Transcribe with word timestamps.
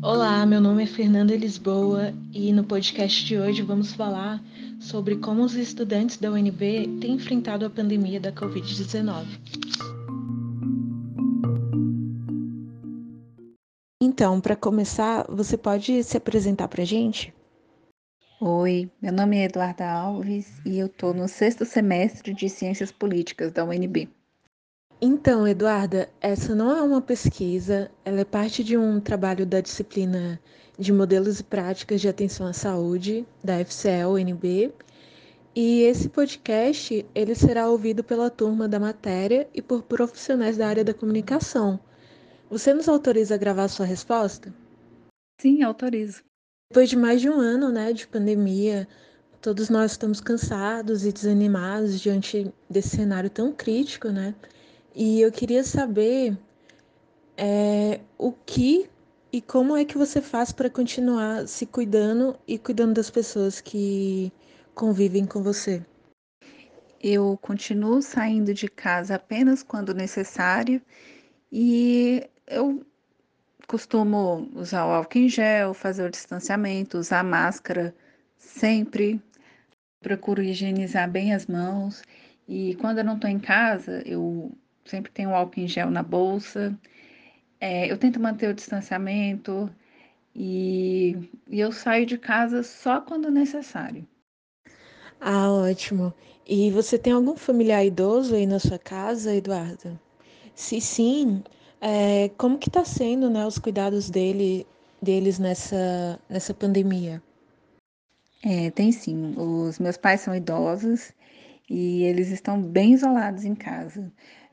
Olá, 0.00 0.46
meu 0.46 0.60
nome 0.60 0.84
é 0.84 0.86
Fernanda 0.86 1.36
Lisboa 1.36 2.14
e 2.32 2.52
no 2.52 2.64
podcast 2.64 3.26
de 3.26 3.36
hoje 3.36 3.62
vamos 3.62 3.92
falar 3.92 4.40
sobre 4.80 5.16
como 5.16 5.42
os 5.42 5.54
estudantes 5.54 6.16
da 6.16 6.30
UNB 6.30 6.98
têm 7.00 7.14
enfrentado 7.14 7.66
a 7.66 7.70
pandemia 7.70 8.20
da 8.20 8.32
Covid-19. 8.32 9.26
Então, 14.00 14.40
para 14.40 14.56
começar, 14.56 15.26
você 15.28 15.58
pode 15.58 16.02
se 16.04 16.16
apresentar 16.16 16.68
para 16.68 16.82
a 16.82 16.86
gente? 16.86 17.34
Oi, 18.40 18.88
meu 19.02 19.12
nome 19.12 19.36
é 19.36 19.44
Eduarda 19.44 19.90
Alves 19.90 20.60
e 20.64 20.78
eu 20.78 20.86
estou 20.86 21.12
no 21.12 21.26
sexto 21.28 21.64
semestre 21.64 22.32
de 22.32 22.48
Ciências 22.48 22.92
Políticas 22.92 23.52
da 23.52 23.64
UNB. 23.64 24.08
Então, 25.00 25.46
Eduarda, 25.46 26.08
essa 26.20 26.56
não 26.56 26.76
é 26.76 26.82
uma 26.82 27.00
pesquisa, 27.00 27.88
ela 28.04 28.20
é 28.20 28.24
parte 28.24 28.64
de 28.64 28.76
um 28.76 28.98
trabalho 28.98 29.46
da 29.46 29.60
disciplina 29.60 30.40
de 30.76 30.92
Modelos 30.92 31.38
e 31.38 31.44
Práticas 31.44 32.00
de 32.00 32.08
Atenção 32.08 32.48
à 32.48 32.52
Saúde, 32.52 33.24
da 33.42 33.64
FCE-UNB, 33.64 34.72
e 35.54 35.82
esse 35.82 36.08
podcast 36.08 37.06
ele 37.14 37.34
será 37.36 37.68
ouvido 37.68 38.02
pela 38.02 38.28
turma 38.28 38.66
da 38.66 38.80
matéria 38.80 39.48
e 39.54 39.62
por 39.62 39.82
profissionais 39.82 40.56
da 40.56 40.66
área 40.66 40.84
da 40.84 40.92
comunicação. 40.92 41.78
Você 42.50 42.74
nos 42.74 42.88
autoriza 42.88 43.36
a 43.36 43.38
gravar 43.38 43.68
sua 43.68 43.86
resposta? 43.86 44.52
Sim, 45.40 45.62
autorizo. 45.62 46.24
Depois 46.72 46.88
de 46.88 46.96
mais 46.96 47.20
de 47.20 47.30
um 47.30 47.38
ano 47.38 47.70
né, 47.70 47.92
de 47.92 48.04
pandemia, 48.04 48.88
todos 49.40 49.70
nós 49.70 49.92
estamos 49.92 50.20
cansados 50.20 51.06
e 51.06 51.12
desanimados 51.12 52.00
diante 52.00 52.52
desse 52.68 52.96
cenário 52.96 53.30
tão 53.30 53.52
crítico, 53.52 54.08
né? 54.08 54.34
E 54.94 55.20
eu 55.20 55.30
queria 55.30 55.62
saber 55.62 56.36
é, 57.36 58.00
o 58.16 58.32
que 58.32 58.88
e 59.32 59.40
como 59.40 59.76
é 59.76 59.84
que 59.84 59.98
você 59.98 60.20
faz 60.20 60.52
para 60.52 60.70
continuar 60.70 61.46
se 61.46 61.66
cuidando 61.66 62.38
e 62.46 62.58
cuidando 62.58 62.94
das 62.94 63.10
pessoas 63.10 63.60
que 63.60 64.32
convivem 64.74 65.26
com 65.26 65.42
você. 65.42 65.84
Eu 67.00 67.38
continuo 67.40 68.02
saindo 68.02 68.52
de 68.52 68.68
casa 68.68 69.14
apenas 69.14 69.62
quando 69.62 69.94
necessário 69.94 70.82
e 71.52 72.28
eu 72.46 72.84
costumo 73.68 74.50
usar 74.54 74.86
o 74.86 74.90
álcool 74.90 75.18
em 75.18 75.28
gel, 75.28 75.74
fazer 75.74 76.06
o 76.06 76.10
distanciamento, 76.10 76.98
usar 76.98 77.22
máscara 77.22 77.94
sempre. 78.36 79.22
Procuro 80.00 80.42
higienizar 80.42 81.10
bem 81.10 81.34
as 81.34 81.46
mãos 81.46 82.02
e 82.48 82.74
quando 82.76 82.98
eu 82.98 83.04
não 83.04 83.16
estou 83.16 83.28
em 83.28 83.38
casa, 83.38 84.02
eu 84.06 84.56
sempre 84.88 85.12
tenho 85.12 85.34
álcool 85.34 85.60
em 85.60 85.68
gel 85.68 85.90
na 85.90 86.02
bolsa. 86.02 86.76
É, 87.60 87.90
eu 87.90 87.98
tento 87.98 88.20
manter 88.20 88.50
o 88.50 88.54
distanciamento 88.54 89.70
e, 90.34 91.30
e 91.48 91.58
eu 91.60 91.72
saio 91.72 92.06
de 92.06 92.16
casa 92.16 92.62
só 92.62 93.00
quando 93.00 93.30
necessário. 93.30 94.06
Ah, 95.20 95.50
ótimo. 95.50 96.14
E 96.46 96.70
você 96.70 96.96
tem 96.98 97.12
algum 97.12 97.36
familiar 97.36 97.84
idoso 97.84 98.34
aí 98.34 98.46
na 98.46 98.58
sua 98.58 98.78
casa, 98.78 99.34
Eduardo? 99.34 99.98
Se 100.54 100.80
sim, 100.80 101.42
é, 101.80 102.30
como 102.36 102.58
que 102.58 102.68
está 102.68 102.84
sendo, 102.84 103.28
né, 103.28 103.44
os 103.46 103.58
cuidados 103.58 104.08
dele, 104.08 104.66
deles 105.02 105.38
nessa, 105.38 106.18
nessa 106.28 106.54
pandemia? 106.54 107.22
É, 108.44 108.70
tem 108.70 108.92
sim. 108.92 109.34
Os 109.36 109.78
meus 109.78 109.96
pais 109.96 110.20
são 110.20 110.34
idosos 110.34 111.12
e 111.68 112.04
eles 112.04 112.30
estão 112.30 112.62
bem 112.62 112.92
isolados 112.94 113.44
em 113.44 113.54
casa 113.54 114.10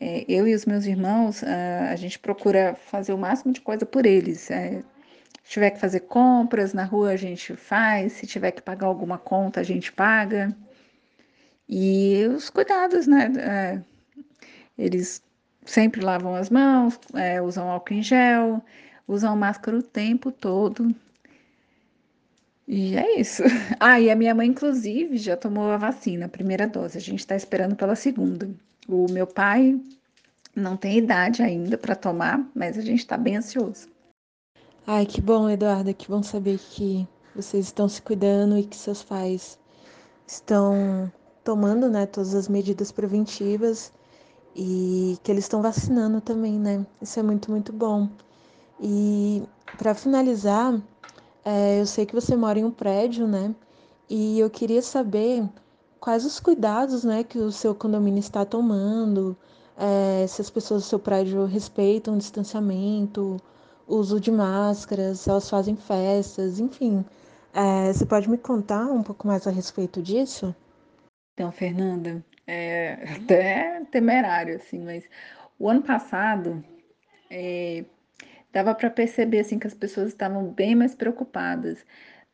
é, 0.00 0.24
eu 0.28 0.46
e 0.46 0.54
os 0.54 0.64
meus 0.64 0.86
irmãos, 0.86 1.42
a, 1.42 1.90
a, 1.90 1.96
gente 1.96 2.18
procura 2.18 2.74
fazer 2.74 3.12
o 3.12 3.18
máximo 3.18 3.52
de 3.52 3.60
coisa 3.60 3.84
por 3.84 4.06
eles. 4.06 4.50
É, 4.50 4.82
se 5.42 5.52
tiver 5.52 5.70
que 5.70 5.80
fazer 5.80 6.00
compras 6.00 6.72
na 6.72 6.84
rua, 6.84 7.10
a 7.10 7.16
gente 7.16 7.56
faz. 7.56 8.12
Se 8.12 8.26
tiver 8.26 8.52
que 8.52 8.62
pagar 8.62 8.86
alguma 8.86 9.18
conta, 9.18 9.60
a 9.60 9.64
gente 9.64 9.92
paga. 9.92 10.54
E 11.68 12.26
os 12.34 12.50
cuidados, 12.50 13.06
né? 13.06 13.32
É, 13.38 13.80
eles 14.78 15.22
sempre 15.66 16.00
lavam 16.00 16.34
as 16.34 16.48
mãos, 16.50 16.98
é, 17.14 17.42
usam 17.42 17.68
álcool 17.70 17.94
em 17.94 18.02
gel, 18.02 18.62
usam 19.06 19.36
máscara 19.36 19.76
o 19.76 19.82
tempo 19.82 20.30
todo. 20.32 20.94
E 22.66 22.96
é 22.96 23.18
isso. 23.20 23.42
Ah, 23.80 24.00
e 24.00 24.10
a 24.10 24.16
minha 24.16 24.34
mãe, 24.34 24.48
inclusive, 24.48 25.16
já 25.18 25.36
tomou 25.36 25.70
a 25.70 25.76
vacina, 25.76 26.26
a 26.26 26.28
primeira 26.28 26.66
dose. 26.66 26.98
A 26.98 27.00
gente 27.00 27.20
está 27.20 27.34
esperando 27.36 27.76
pela 27.76 27.96
segunda. 27.96 28.48
O 28.88 29.06
meu 29.10 29.26
pai 29.26 29.78
não 30.56 30.76
tem 30.76 30.96
idade 30.96 31.42
ainda 31.42 31.76
para 31.76 31.94
tomar, 31.94 32.48
mas 32.54 32.78
a 32.78 32.80
gente 32.80 33.00
está 33.00 33.18
bem 33.18 33.36
ansioso. 33.36 33.86
Ai, 34.86 35.04
que 35.04 35.20
bom, 35.20 35.50
Eduarda, 35.50 35.92
que 35.92 36.08
bom 36.08 36.22
saber 36.22 36.58
que 36.58 37.06
vocês 37.36 37.66
estão 37.66 37.86
se 37.88 38.00
cuidando 38.00 38.56
e 38.56 38.64
que 38.64 38.74
seus 38.74 39.02
pais 39.02 39.58
estão 40.26 41.12
tomando, 41.44 41.90
né, 41.90 42.06
todas 42.06 42.34
as 42.34 42.48
medidas 42.48 42.90
preventivas 42.90 43.92
e 44.56 45.18
que 45.22 45.30
eles 45.30 45.44
estão 45.44 45.60
vacinando 45.60 46.20
também, 46.20 46.58
né? 46.58 46.86
Isso 47.00 47.20
é 47.20 47.22
muito, 47.22 47.50
muito 47.50 47.72
bom. 47.72 48.08
E 48.80 49.42
para 49.76 49.94
finalizar, 49.94 50.80
é, 51.44 51.80
eu 51.80 51.86
sei 51.86 52.06
que 52.06 52.14
você 52.14 52.34
mora 52.34 52.58
em 52.58 52.64
um 52.64 52.70
prédio, 52.70 53.28
né? 53.28 53.54
E 54.08 54.40
eu 54.40 54.48
queria 54.48 54.80
saber 54.80 55.46
quais 56.00 56.24
os 56.24 56.40
cuidados 56.40 57.04
né, 57.04 57.24
que 57.24 57.38
o 57.38 57.52
seu 57.52 57.74
condomínio 57.74 58.20
está 58.20 58.44
tomando, 58.44 59.36
é, 59.76 60.26
se 60.26 60.40
as 60.40 60.50
pessoas 60.50 60.82
do 60.82 60.88
seu 60.88 60.98
prédio 60.98 61.44
respeitam 61.44 62.14
o 62.14 62.18
distanciamento, 62.18 63.36
uso 63.86 64.20
de 64.20 64.30
máscaras, 64.30 65.20
se 65.20 65.30
elas 65.30 65.48
fazem 65.48 65.76
festas, 65.76 66.58
enfim. 66.60 67.04
É, 67.54 67.92
você 67.92 68.04
pode 68.04 68.28
me 68.28 68.36
contar 68.36 68.86
um 68.86 69.02
pouco 69.02 69.26
mais 69.26 69.46
a 69.46 69.50
respeito 69.50 70.02
disso? 70.02 70.54
Então, 71.34 71.50
Fernanda, 71.50 72.24
é 72.46 72.98
até 73.16 73.84
temerário, 73.90 74.56
assim, 74.56 74.80
mas 74.84 75.04
o 75.58 75.68
ano 75.68 75.82
passado 75.82 76.62
é, 77.30 77.84
dava 78.52 78.74
para 78.74 78.90
perceber 78.90 79.40
assim, 79.40 79.58
que 79.58 79.66
as 79.66 79.74
pessoas 79.74 80.08
estavam 80.08 80.50
bem 80.50 80.74
mais 80.74 80.94
preocupadas. 80.94 81.84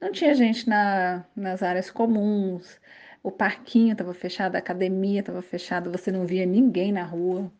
Não 0.00 0.10
tinha 0.10 0.34
gente 0.34 0.68
na, 0.68 1.24
nas 1.36 1.62
áreas 1.62 1.90
comuns, 1.90 2.80
o 3.24 3.32
parquinho 3.32 3.92
estava 3.92 4.12
fechado, 4.14 4.54
a 4.56 4.58
academia 4.58 5.20
estava 5.20 5.42
fechada, 5.42 5.90
você 5.90 6.12
não 6.12 6.26
via 6.26 6.44
ninguém 6.46 6.92
na 6.92 7.04
rua. 7.04 7.50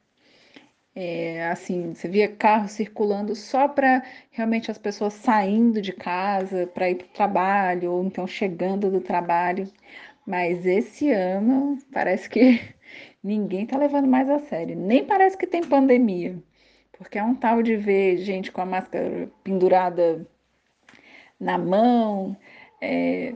É, 0.94 1.46
assim, 1.48 1.94
você 1.94 2.06
via 2.08 2.28
carro 2.28 2.68
circulando 2.68 3.34
só 3.34 3.66
para 3.66 4.04
realmente 4.30 4.70
as 4.70 4.78
pessoas 4.78 5.14
saindo 5.14 5.80
de 5.82 5.92
casa 5.92 6.68
para 6.68 6.90
ir 6.90 6.96
para 6.96 7.06
o 7.06 7.10
trabalho 7.10 7.92
ou 7.92 8.04
então 8.04 8.26
chegando 8.26 8.90
do 8.90 9.00
trabalho. 9.00 9.68
Mas 10.26 10.66
esse 10.66 11.10
ano 11.10 11.78
parece 11.92 12.28
que 12.28 12.60
ninguém 13.24 13.64
está 13.64 13.78
levando 13.78 14.06
mais 14.06 14.28
a 14.30 14.40
sério. 14.40 14.76
Nem 14.76 15.04
parece 15.06 15.36
que 15.36 15.46
tem 15.46 15.62
pandemia, 15.64 16.38
porque 16.98 17.18
é 17.18 17.24
um 17.24 17.34
tal 17.34 17.62
de 17.62 17.76
ver 17.76 18.18
gente 18.18 18.52
com 18.52 18.60
a 18.60 18.66
máscara 18.66 19.30
pendurada 19.42 20.26
na 21.40 21.58
mão. 21.58 22.36
É, 22.80 23.34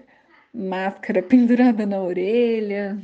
máscara 0.53 1.23
pendurada 1.25 1.87
na 1.87 2.01
orelha, 2.01 2.99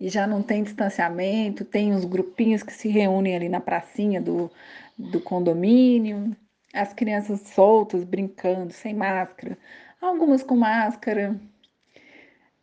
e 0.00 0.08
já 0.08 0.26
não 0.26 0.42
tem 0.42 0.62
distanciamento, 0.62 1.64
tem 1.64 1.94
os 1.94 2.04
grupinhos 2.06 2.62
que 2.62 2.72
se 2.72 2.88
reúnem 2.88 3.36
ali 3.36 3.48
na 3.48 3.60
pracinha 3.60 4.20
do, 4.20 4.50
do 4.96 5.20
condomínio, 5.20 6.34
as 6.72 6.94
crianças 6.94 7.40
soltas, 7.40 8.02
brincando, 8.02 8.72
sem 8.72 8.94
máscara, 8.94 9.58
algumas 10.00 10.42
com 10.42 10.56
máscara. 10.56 11.38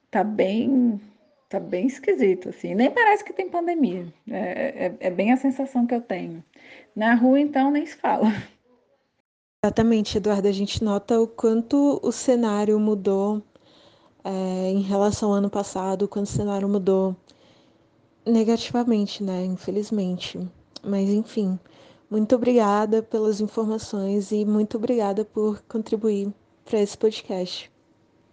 Tá 0.09 0.24
bem, 0.24 1.00
tá 1.50 1.59
bem 1.59 1.85
esquisito, 1.85 2.50
assim. 2.50 2.74
Nem 2.74 2.89
parece 2.89 3.24
que 3.24 3.34
tem 3.34 3.50
pandemia. 3.50 4.12
É, 4.29 4.85
é, 4.88 4.95
é 5.00 5.12
bem 5.12 5.31
a 5.31 5.38
sensação 5.38 5.85
que 5.85 5.94
eu 5.94 6.01
tenho. 6.01 6.44
Na 6.95 7.13
rua, 7.13 7.39
então, 7.39 7.69
nem 7.69 7.86
se 7.86 7.98
fala. 7.98 8.31
Exatamente, 9.63 10.18
Eduardo. 10.18 10.48
A 10.48 10.51
gente 10.51 10.83
nota 10.83 11.19
o 11.19 11.27
quanto 11.27 12.00
o 12.01 12.12
cenário 12.12 12.80
mudou 12.80 13.44
é, 14.27 14.69
em 14.71 14.81
relação 14.81 15.29
ao 15.29 15.35
ano 15.35 15.50
passado, 15.50 16.06
quando 16.06 16.25
o 16.25 16.29
cenário 16.29 16.68
mudou 16.68 17.15
negativamente, 18.25 19.24
né? 19.24 19.45
Infelizmente. 19.45 20.38
Mas 20.83 21.09
enfim, 21.09 21.57
muito 22.09 22.35
obrigada 22.35 23.01
pelas 23.01 23.39
informações 23.39 24.31
e 24.31 24.44
muito 24.45 24.75
obrigada 24.75 25.24
por 25.24 25.62
contribuir 25.63 26.33
para 26.65 26.81
esse 26.81 26.97
podcast. 26.97 27.71